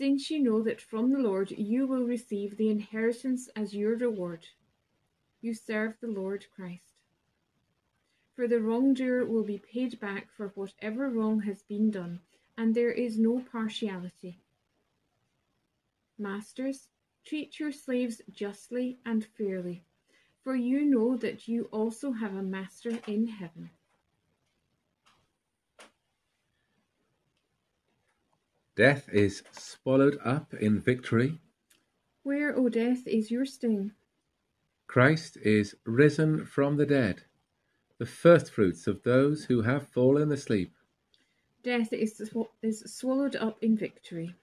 since 0.00 0.30
you 0.30 0.42
know 0.42 0.62
that 0.62 0.80
from 0.80 1.12
the 1.12 1.18
Lord 1.18 1.50
you 1.50 1.86
will 1.86 2.04
receive 2.04 2.56
the 2.56 2.70
inheritance 2.70 3.50
as 3.54 3.74
your 3.74 3.96
reward. 3.96 4.46
You 5.42 5.52
serve 5.52 6.00
the 6.00 6.06
Lord 6.06 6.46
Christ. 6.56 6.94
For 8.34 8.48
the 8.48 8.62
wrongdoer 8.62 9.26
will 9.26 9.44
be 9.44 9.58
paid 9.58 10.00
back 10.00 10.32
for 10.34 10.52
whatever 10.54 11.10
wrong 11.10 11.42
has 11.42 11.60
been 11.64 11.90
done, 11.90 12.20
and 12.56 12.74
there 12.74 12.90
is 12.90 13.18
no 13.18 13.44
partiality. 13.52 14.38
Masters, 16.18 16.88
treat 17.24 17.58
your 17.60 17.72
slaves 17.72 18.20
justly 18.32 18.98
and 19.04 19.24
fairly, 19.24 19.84
for 20.42 20.56
you 20.56 20.84
know 20.84 21.16
that 21.16 21.48
you 21.48 21.64
also 21.72 22.12
have 22.12 22.34
a 22.34 22.42
master 22.42 22.98
in 23.06 23.26
heaven. 23.26 23.70
Death 28.76 29.08
is 29.12 29.42
swallowed 29.52 30.18
up 30.24 30.54
in 30.54 30.80
victory. 30.80 31.38
Where, 32.22 32.56
O 32.56 32.68
death, 32.68 33.06
is 33.06 33.30
your 33.30 33.44
sting? 33.44 33.92
Christ 34.86 35.36
is 35.42 35.76
risen 35.84 36.46
from 36.46 36.76
the 36.76 36.86
dead. 36.86 37.22
the 37.98 38.06
firstfruits 38.06 38.86
of 38.86 39.02
those 39.02 39.44
who 39.44 39.60
have 39.60 39.86
fallen 39.88 40.32
asleep. 40.32 40.72
Death 41.62 41.92
is, 41.92 42.16
sw- 42.16 42.48
is 42.62 42.82
swallowed 42.86 43.36
up 43.36 43.58
in 43.62 43.76
victory. 43.76 44.34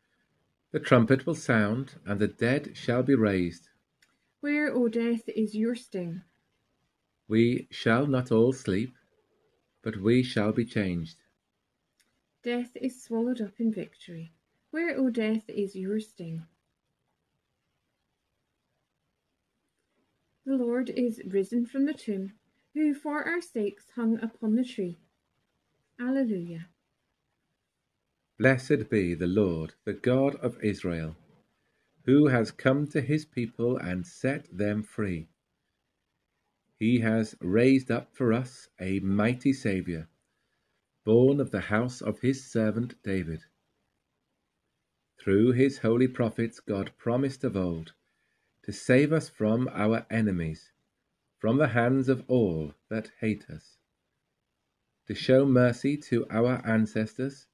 The 0.71 0.79
trumpet 0.79 1.25
will 1.25 1.35
sound, 1.35 1.95
and 2.05 2.19
the 2.19 2.27
dead 2.27 2.75
shall 2.75 3.01
be 3.01 3.15
raised. 3.15 3.69
Where, 4.41 4.71
O 4.73 4.89
death, 4.89 5.27
is 5.27 5.55
your 5.55 5.75
sting? 5.75 6.23
We 7.27 7.67
shall 7.71 8.05
not 8.05 8.31
all 8.31 8.51
sleep, 8.51 8.93
but 9.81 9.97
we 9.97 10.23
shall 10.23 10.51
be 10.51 10.65
changed. 10.65 11.17
Death 12.43 12.71
is 12.75 13.01
swallowed 13.01 13.41
up 13.41 13.59
in 13.59 13.73
victory. 13.73 14.33
Where, 14.71 14.97
O 14.97 15.09
death, 15.09 15.49
is 15.49 15.75
your 15.75 15.99
sting? 15.99 16.45
The 20.45 20.55
Lord 20.55 20.89
is 20.89 21.21
risen 21.25 21.65
from 21.65 21.85
the 21.85 21.93
tomb, 21.93 22.33
who 22.73 22.93
for 22.93 23.23
our 23.23 23.41
sakes 23.41 23.85
hung 23.95 24.19
upon 24.21 24.55
the 24.55 24.63
tree. 24.63 24.97
Alleluia. 25.99 26.67
Blessed 28.37 28.87
be 28.91 29.15
the 29.15 29.25
Lord, 29.25 29.73
the 29.83 29.93
God 29.93 30.35
of 30.35 30.63
Israel, 30.63 31.17
who 32.05 32.27
has 32.27 32.51
come 32.51 32.85
to 32.89 33.01
his 33.01 33.25
people 33.25 33.77
and 33.77 34.05
set 34.05 34.45
them 34.55 34.83
free. 34.83 35.27
He 36.77 36.99
has 36.99 37.35
raised 37.41 37.89
up 37.89 38.15
for 38.15 38.31
us 38.31 38.69
a 38.79 38.99
mighty 38.99 39.53
Saviour, 39.53 40.07
born 41.03 41.39
of 41.39 41.49
the 41.49 41.61
house 41.61 41.99
of 41.99 42.19
his 42.19 42.45
servant 42.45 43.01
David. 43.01 43.45
Through 45.19 45.53
his 45.53 45.79
holy 45.79 46.07
prophets, 46.07 46.59
God 46.59 46.91
promised 46.95 47.43
of 47.43 47.57
old 47.57 47.93
to 48.61 48.71
save 48.71 49.11
us 49.11 49.29
from 49.29 49.67
our 49.73 50.05
enemies, 50.11 50.71
from 51.39 51.57
the 51.57 51.69
hands 51.69 52.07
of 52.07 52.23
all 52.27 52.75
that 52.89 53.11
hate 53.19 53.49
us, 53.49 53.79
to 55.07 55.15
show 55.15 55.43
mercy 55.43 55.97
to 55.97 56.27
our 56.29 56.61
ancestors 56.63 57.47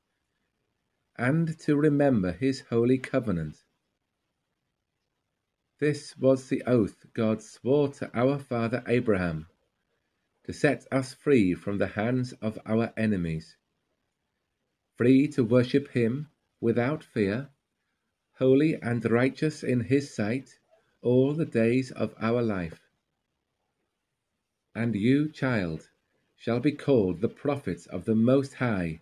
and 1.17 1.60
to 1.60 1.75
remember 1.75 2.32
his 2.32 2.62
holy 2.62 2.98
covenant. 2.98 3.63
This 5.79 6.17
was 6.17 6.50
the 6.50 6.63
oath 6.65 7.05
God 7.13 7.41
swore 7.41 7.89
to 7.93 8.10
our 8.17 8.39
father 8.39 8.84
Abraham, 8.88 9.48
to 10.46 10.53
set 10.53 10.88
us 10.91 11.13
free 11.13 11.53
from 11.53 11.77
the 11.77 11.88
hands 11.88 12.34
of 12.41 12.58
our 12.65 12.93
enemies, 12.98 13.58
free 14.96 15.27
to 15.29 15.43
worship 15.43 15.89
him 15.89 16.29
without 16.60 17.03
fear, 17.03 17.50
holy 18.38 18.75
and 18.82 19.03
righteous 19.12 19.63
in 19.63 19.82
his 19.82 20.15
sight 20.15 20.58
all 21.01 21.34
the 21.34 21.46
days 21.46 21.91
of 21.91 22.15
our 22.20 22.41
life. 22.41 22.79
And 24.74 24.96
you, 24.96 25.29
child, 25.29 25.89
shall 26.36 26.60
be 26.60 26.72
called 26.72 27.22
the 27.22 27.29
prophet 27.29 27.86
of 27.88 28.05
the 28.05 28.15
Most 28.15 28.55
High 28.55 29.01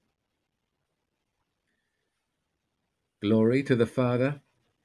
Glory 3.21 3.61
to 3.61 3.75
the 3.75 3.85
Father, 3.85 4.41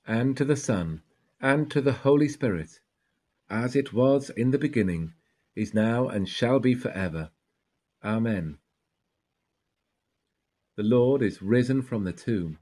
and 0.07 0.37
to 0.37 0.45
the 0.45 0.57
Son, 0.57 1.01
and 1.41 1.71
to 1.71 1.81
the 1.81 1.93
Holy 1.93 2.29
Spirit, 2.29 2.81
as 3.49 3.75
it 3.75 3.95
was 3.95 4.29
in 4.29 4.51
the 4.51 4.59
beginning, 4.59 5.15
is 5.55 5.73
now, 5.73 6.09
and 6.09 6.29
shall 6.29 6.61
be 6.61 6.75
for 6.75 6.91
ever. 6.91 7.31
Amen. 8.05 8.59
The 10.77 10.83
Lord 10.83 11.23
is 11.23 11.41
risen 11.41 11.81
from 11.81 12.05
the 12.05 12.13
tomb, 12.13 12.59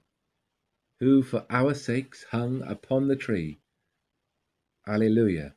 who 1.01 1.25
for 1.25 1.45
our 1.51 1.75
sakes 1.75 2.25
hung 2.31 2.63
upon 2.63 3.09
the 3.09 3.17
tree. 3.17 3.59
Alleluia. 4.87 5.55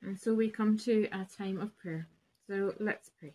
And 0.00 0.18
so 0.18 0.32
we 0.32 0.48
come 0.48 0.78
to 0.78 1.08
our 1.10 1.26
time 1.26 1.60
of 1.60 1.76
prayer. 1.76 2.08
So 2.48 2.74
let's 2.78 3.10
pray. 3.20 3.34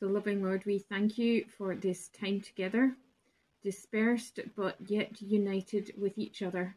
So, 0.00 0.06
loving 0.06 0.42
Lord, 0.42 0.64
we 0.64 0.78
thank 0.78 1.18
you 1.18 1.44
for 1.58 1.74
this 1.74 2.08
time 2.08 2.40
together, 2.40 2.96
dispersed 3.62 4.40
but 4.56 4.76
yet 4.86 5.20
united 5.20 5.92
with 5.98 6.16
each 6.16 6.40
other 6.40 6.74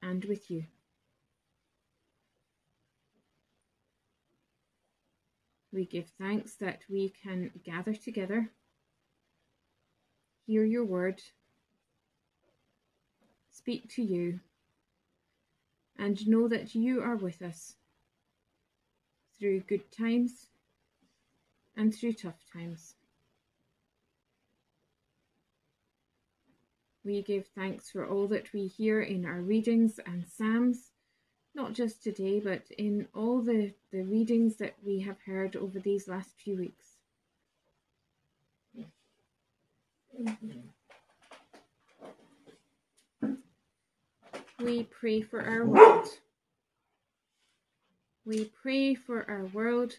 and 0.00 0.24
with 0.24 0.50
you. 0.50 0.64
We 5.70 5.84
give 5.84 6.06
thanks 6.18 6.54
that 6.54 6.80
we 6.88 7.12
can 7.22 7.50
gather 7.62 7.92
together, 7.92 8.48
hear 10.46 10.64
your 10.64 10.86
word, 10.86 11.20
speak 13.50 13.86
to 13.96 14.02
you, 14.02 14.40
and 15.98 16.26
know 16.26 16.48
that 16.48 16.74
you 16.74 17.02
are 17.02 17.16
with 17.16 17.42
us 17.42 17.74
through 19.38 19.60
good 19.60 19.92
times 19.92 20.46
and 21.78 21.94
through 21.94 22.12
tough 22.12 22.44
times. 22.52 22.96
We 27.04 27.22
give 27.22 27.46
thanks 27.54 27.88
for 27.88 28.06
all 28.06 28.26
that 28.28 28.52
we 28.52 28.66
hear 28.66 29.00
in 29.00 29.24
our 29.24 29.40
readings 29.40 29.98
and 30.04 30.26
Psalms, 30.26 30.90
not 31.54 31.72
just 31.72 32.02
today, 32.02 32.40
but 32.40 32.64
in 32.76 33.06
all 33.14 33.40
the, 33.40 33.72
the 33.92 34.02
readings 34.02 34.56
that 34.56 34.74
we 34.84 35.00
have 35.00 35.16
heard 35.24 35.56
over 35.56 35.78
these 35.78 36.08
last 36.08 36.34
few 36.36 36.56
weeks. 36.56 36.84
We 44.58 44.82
pray 44.82 45.22
for 45.22 45.40
our 45.40 45.64
world. 45.64 46.08
We 48.26 48.50
pray 48.60 48.96
for 48.96 49.24
our 49.30 49.46
world 49.46 49.94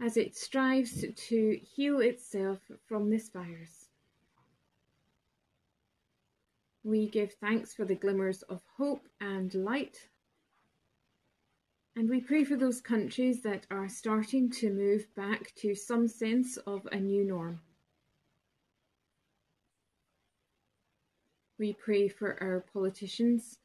as 0.00 0.16
it 0.16 0.36
strives 0.36 1.04
to 1.16 1.60
heal 1.62 2.00
itself 2.00 2.58
from 2.86 3.10
this 3.10 3.28
virus. 3.28 3.88
We 6.82 7.08
give 7.08 7.32
thanks 7.34 7.72
for 7.74 7.84
the 7.84 7.94
glimmers 7.94 8.42
of 8.42 8.60
hope 8.76 9.08
and 9.20 9.54
light. 9.54 10.08
And 11.96 12.10
we 12.10 12.20
pray 12.20 12.44
for 12.44 12.56
those 12.56 12.80
countries 12.80 13.40
that 13.42 13.66
are 13.70 13.88
starting 13.88 14.50
to 14.50 14.70
move 14.70 15.06
back 15.14 15.54
to 15.56 15.74
some 15.74 16.08
sense 16.08 16.56
of 16.58 16.86
a 16.90 16.98
new 16.98 17.24
norm. 17.24 17.60
We 21.58 21.72
pray 21.72 22.08
for 22.08 22.42
our 22.42 22.64
politicians 22.72 23.58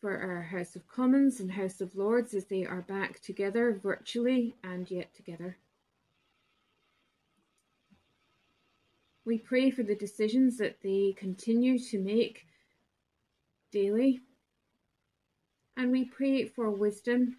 for 0.00 0.16
our 0.16 0.42
House 0.42 0.76
of 0.76 0.86
Commons 0.86 1.40
and 1.40 1.50
House 1.50 1.80
of 1.80 1.94
Lords 1.96 2.34
as 2.34 2.46
they 2.46 2.64
are 2.64 2.82
back 2.82 3.20
together 3.20 3.78
virtually 3.82 4.54
and 4.62 4.90
yet 4.90 5.14
together. 5.14 5.56
We 9.24 9.38
pray 9.38 9.70
for 9.70 9.82
the 9.82 9.94
decisions 9.94 10.56
that 10.58 10.80
they 10.82 11.14
continue 11.16 11.78
to 11.90 11.98
make 11.98 12.46
daily. 13.70 14.20
And 15.76 15.92
we 15.92 16.06
pray 16.06 16.46
for 16.46 16.70
wisdom 16.70 17.36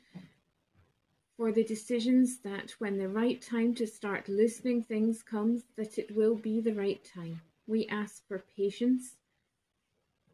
for 1.36 1.52
the 1.52 1.63
decisions 1.63 2.39
that 2.39 2.72
when 2.80 2.98
the 2.98 3.08
right 3.08 3.41
time 3.41 3.74
to 3.76 3.88
start 3.88 4.30
loosening 4.30 4.84
things 4.84 5.24
comes, 5.24 5.63
that 5.78 5.98
it 5.98 6.15
will 6.15 6.36
be 6.36 6.60
the 6.60 6.74
right 6.74 7.04
time. 7.15 7.41
We 7.65 7.88
ask 7.88 8.28
for 8.28 8.43
patience 8.56 9.15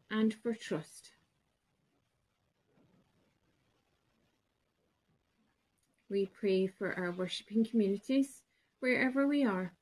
and 0.10 0.34
for 0.34 0.54
trust. 0.54 1.15
We 6.10 6.28
pray 6.28 6.68
for 6.68 6.94
our 6.94 7.12
worshipping 7.12 7.66
communities 7.66 8.42
wherever 8.80 9.28
we 9.28 9.44
are. 9.44 9.74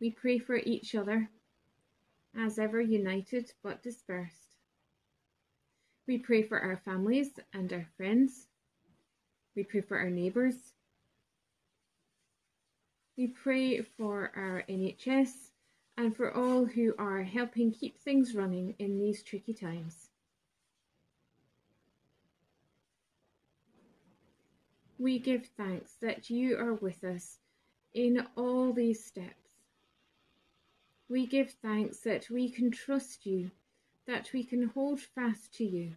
We 0.00 0.10
pray 0.10 0.38
for 0.38 0.56
each 0.56 0.94
other, 0.94 1.28
as 2.36 2.58
ever 2.58 2.80
united 2.80 3.52
but 3.62 3.82
dispersed. 3.82 4.56
We 6.06 6.18
pray 6.18 6.42
for 6.42 6.58
our 6.60 6.76
families 6.84 7.30
and 7.52 7.72
our 7.72 7.86
friends. 7.96 8.46
We 9.54 9.64
pray 9.64 9.80
for 9.80 9.98
our 9.98 10.10
neighbours. 10.10 10.56
We 13.16 13.28
pray 13.28 13.82
for 13.82 14.32
our 14.34 14.64
NHS 14.68 15.50
and 15.96 16.16
for 16.16 16.34
all 16.34 16.64
who 16.64 16.94
are 16.98 17.22
helping 17.22 17.72
keep 17.72 17.98
things 17.98 18.34
running 18.34 18.74
in 18.78 18.98
these 18.98 19.22
tricky 19.22 19.54
times. 19.54 20.01
We 25.02 25.18
give 25.18 25.46
thanks 25.56 25.96
that 26.00 26.30
you 26.30 26.56
are 26.56 26.74
with 26.74 27.02
us 27.02 27.38
in 27.92 28.24
all 28.36 28.72
these 28.72 29.04
steps. 29.04 29.50
We 31.08 31.26
give 31.26 31.50
thanks 31.60 31.98
that 32.04 32.30
we 32.30 32.48
can 32.48 32.70
trust 32.70 33.26
you, 33.26 33.50
that 34.06 34.30
we 34.32 34.44
can 34.44 34.68
hold 34.68 35.00
fast 35.00 35.54
to 35.54 35.64
you. 35.64 35.94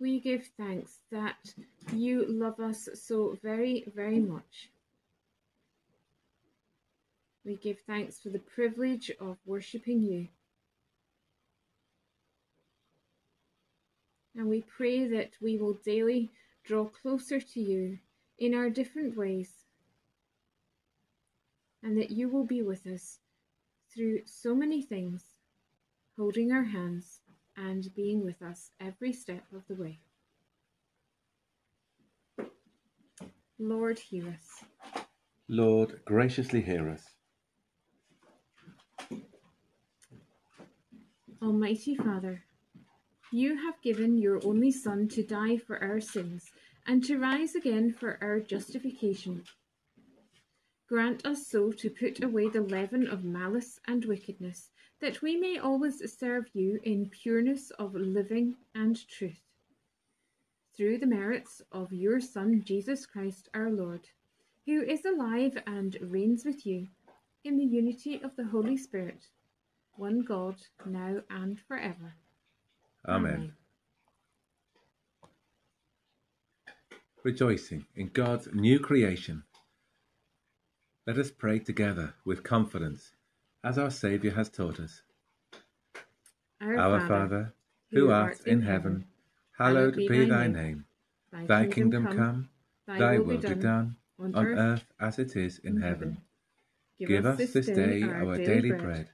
We 0.00 0.18
give 0.18 0.50
thanks 0.58 0.98
that 1.12 1.54
you 1.92 2.26
love 2.26 2.58
us 2.58 2.88
so 2.94 3.38
very, 3.40 3.84
very 3.94 4.18
much. 4.18 4.70
We 7.44 7.54
give 7.54 7.78
thanks 7.86 8.18
for 8.18 8.30
the 8.30 8.40
privilege 8.40 9.12
of 9.20 9.36
worshipping 9.46 10.02
you. 10.02 10.26
And 14.36 14.48
we 14.48 14.62
pray 14.62 15.06
that 15.08 15.30
we 15.40 15.56
will 15.56 15.74
daily 15.84 16.30
draw 16.64 16.84
closer 16.84 17.40
to 17.40 17.60
you 17.60 17.98
in 18.38 18.54
our 18.54 18.68
different 18.68 19.16
ways, 19.16 19.50
and 21.82 21.96
that 21.96 22.10
you 22.10 22.28
will 22.28 22.44
be 22.44 22.60
with 22.60 22.86
us 22.86 23.20
through 23.94 24.20
so 24.26 24.54
many 24.54 24.82
things, 24.82 25.24
holding 26.18 26.52
our 26.52 26.64
hands 26.64 27.20
and 27.56 27.94
being 27.94 28.22
with 28.22 28.42
us 28.42 28.72
every 28.78 29.12
step 29.12 29.44
of 29.54 29.62
the 29.68 29.74
way. 29.74 30.00
Lord, 33.58 33.98
hear 33.98 34.28
us. 34.28 34.64
Lord, 35.48 36.00
graciously 36.04 36.60
hear 36.60 36.90
us. 36.90 37.04
Almighty 41.40 41.94
Father, 41.94 42.45
you 43.32 43.56
have 43.56 43.80
given 43.82 44.16
your 44.18 44.40
only 44.44 44.70
Son 44.70 45.08
to 45.08 45.22
die 45.22 45.56
for 45.56 45.82
our 45.82 46.00
sins 46.00 46.50
and 46.86 47.02
to 47.04 47.18
rise 47.18 47.54
again 47.54 47.92
for 47.92 48.18
our 48.20 48.38
justification. 48.38 49.42
Grant 50.88 51.26
us 51.26 51.48
so 51.48 51.72
to 51.72 51.90
put 51.90 52.22
away 52.22 52.48
the 52.48 52.60
leaven 52.60 53.08
of 53.08 53.24
malice 53.24 53.80
and 53.88 54.04
wickedness, 54.04 54.70
that 55.00 55.20
we 55.20 55.36
may 55.36 55.58
always 55.58 56.00
serve 56.16 56.46
you 56.52 56.78
in 56.84 57.10
pureness 57.10 57.70
of 57.72 57.94
living 57.94 58.54
and 58.74 59.08
truth. 59.08 59.42
Through 60.76 60.98
the 60.98 61.06
merits 61.06 61.60
of 61.72 61.92
your 61.92 62.20
Son, 62.20 62.62
Jesus 62.64 63.04
Christ 63.06 63.48
our 63.52 63.70
Lord, 63.70 64.08
who 64.64 64.82
is 64.82 65.04
alive 65.04 65.58
and 65.66 65.96
reigns 66.00 66.44
with 66.44 66.64
you 66.64 66.86
in 67.42 67.56
the 67.56 67.64
unity 67.64 68.20
of 68.22 68.36
the 68.36 68.44
Holy 68.44 68.76
Spirit, 68.76 69.26
one 69.96 70.20
God, 70.20 70.56
now 70.84 71.22
and 71.30 71.58
forever. 71.60 72.14
Amen. 73.08 73.52
Rejoicing 77.22 77.86
in 77.94 78.08
God's 78.08 78.48
new 78.52 78.78
creation. 78.78 79.44
Let 81.06 81.18
us 81.18 81.30
pray 81.30 81.60
together 81.60 82.14
with 82.24 82.42
confidence, 82.42 83.12
as 83.62 83.78
our 83.78 83.90
Saviour 83.90 84.34
has 84.34 84.48
taught 84.48 84.80
us. 84.80 85.02
Our 86.60 87.06
Father, 87.06 87.54
who 87.92 88.10
art 88.10 88.40
in 88.46 88.62
heaven, 88.62 89.06
hallowed 89.56 89.96
be 89.96 90.08
thy 90.26 90.48
name. 90.48 90.84
Thy 91.32 91.66
kingdom 91.66 92.06
come, 92.06 92.48
thy 92.86 93.18
will 93.18 93.38
be 93.38 93.54
done, 93.54 93.96
on 94.18 94.36
earth 94.36 94.84
as 94.98 95.18
it 95.18 95.36
is 95.36 95.58
in 95.58 95.80
heaven. 95.80 96.22
Give 96.98 97.26
us 97.26 97.52
this 97.52 97.66
day 97.66 98.02
our 98.02 98.36
daily 98.36 98.72
bread, 98.72 99.10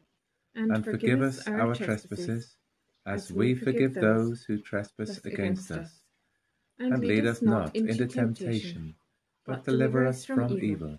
and 0.54 0.84
forgive 0.84 1.20
us 1.20 1.46
our 1.48 1.74
trespasses, 1.74 2.56
as 3.06 3.32
we 3.32 3.54
forgive 3.54 3.94
those 3.94 4.42
who 4.44 4.58
trespass 4.58 5.18
against 5.24 5.70
us. 5.70 5.90
And 6.78 7.04
lead 7.04 7.26
us 7.26 7.42
not 7.42 7.76
into 7.76 8.06
temptation, 8.06 8.94
but 9.46 9.64
deliver 9.64 10.06
us 10.06 10.24
from 10.24 10.58
evil. 10.58 10.98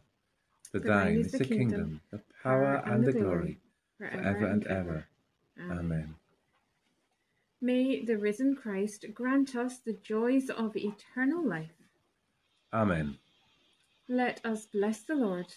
For 0.72 0.80
thine 0.80 1.18
is 1.18 1.32
the 1.32 1.46
kingdom, 1.46 2.02
the 2.12 2.22
power, 2.42 2.82
and 2.86 3.04
the 3.04 3.12
glory, 3.12 3.60
forever 3.98 4.46
and 4.46 4.66
ever. 4.68 5.06
Amen. 5.60 6.16
May 7.62 8.04
the 8.04 8.18
risen 8.18 8.56
Christ 8.56 9.06
grant 9.14 9.56
us 9.56 9.78
the 9.78 9.94
joys 9.94 10.50
of 10.50 10.76
eternal 10.76 11.48
life. 11.48 11.72
Amen. 12.74 13.18
Let 14.10 14.46
us 14.46 14.66
bless 14.66 15.02
the 15.02 15.16
Lord. 15.16 15.48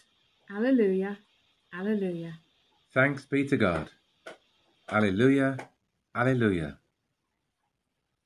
Alleluia. 0.48 1.18
Alleluia. 1.74 2.34
Thanks 2.94 3.24
be 3.24 3.44
to 3.48 3.56
God. 3.56 3.90
Alleluia. 4.88 5.56
Alleluia. 6.16 6.80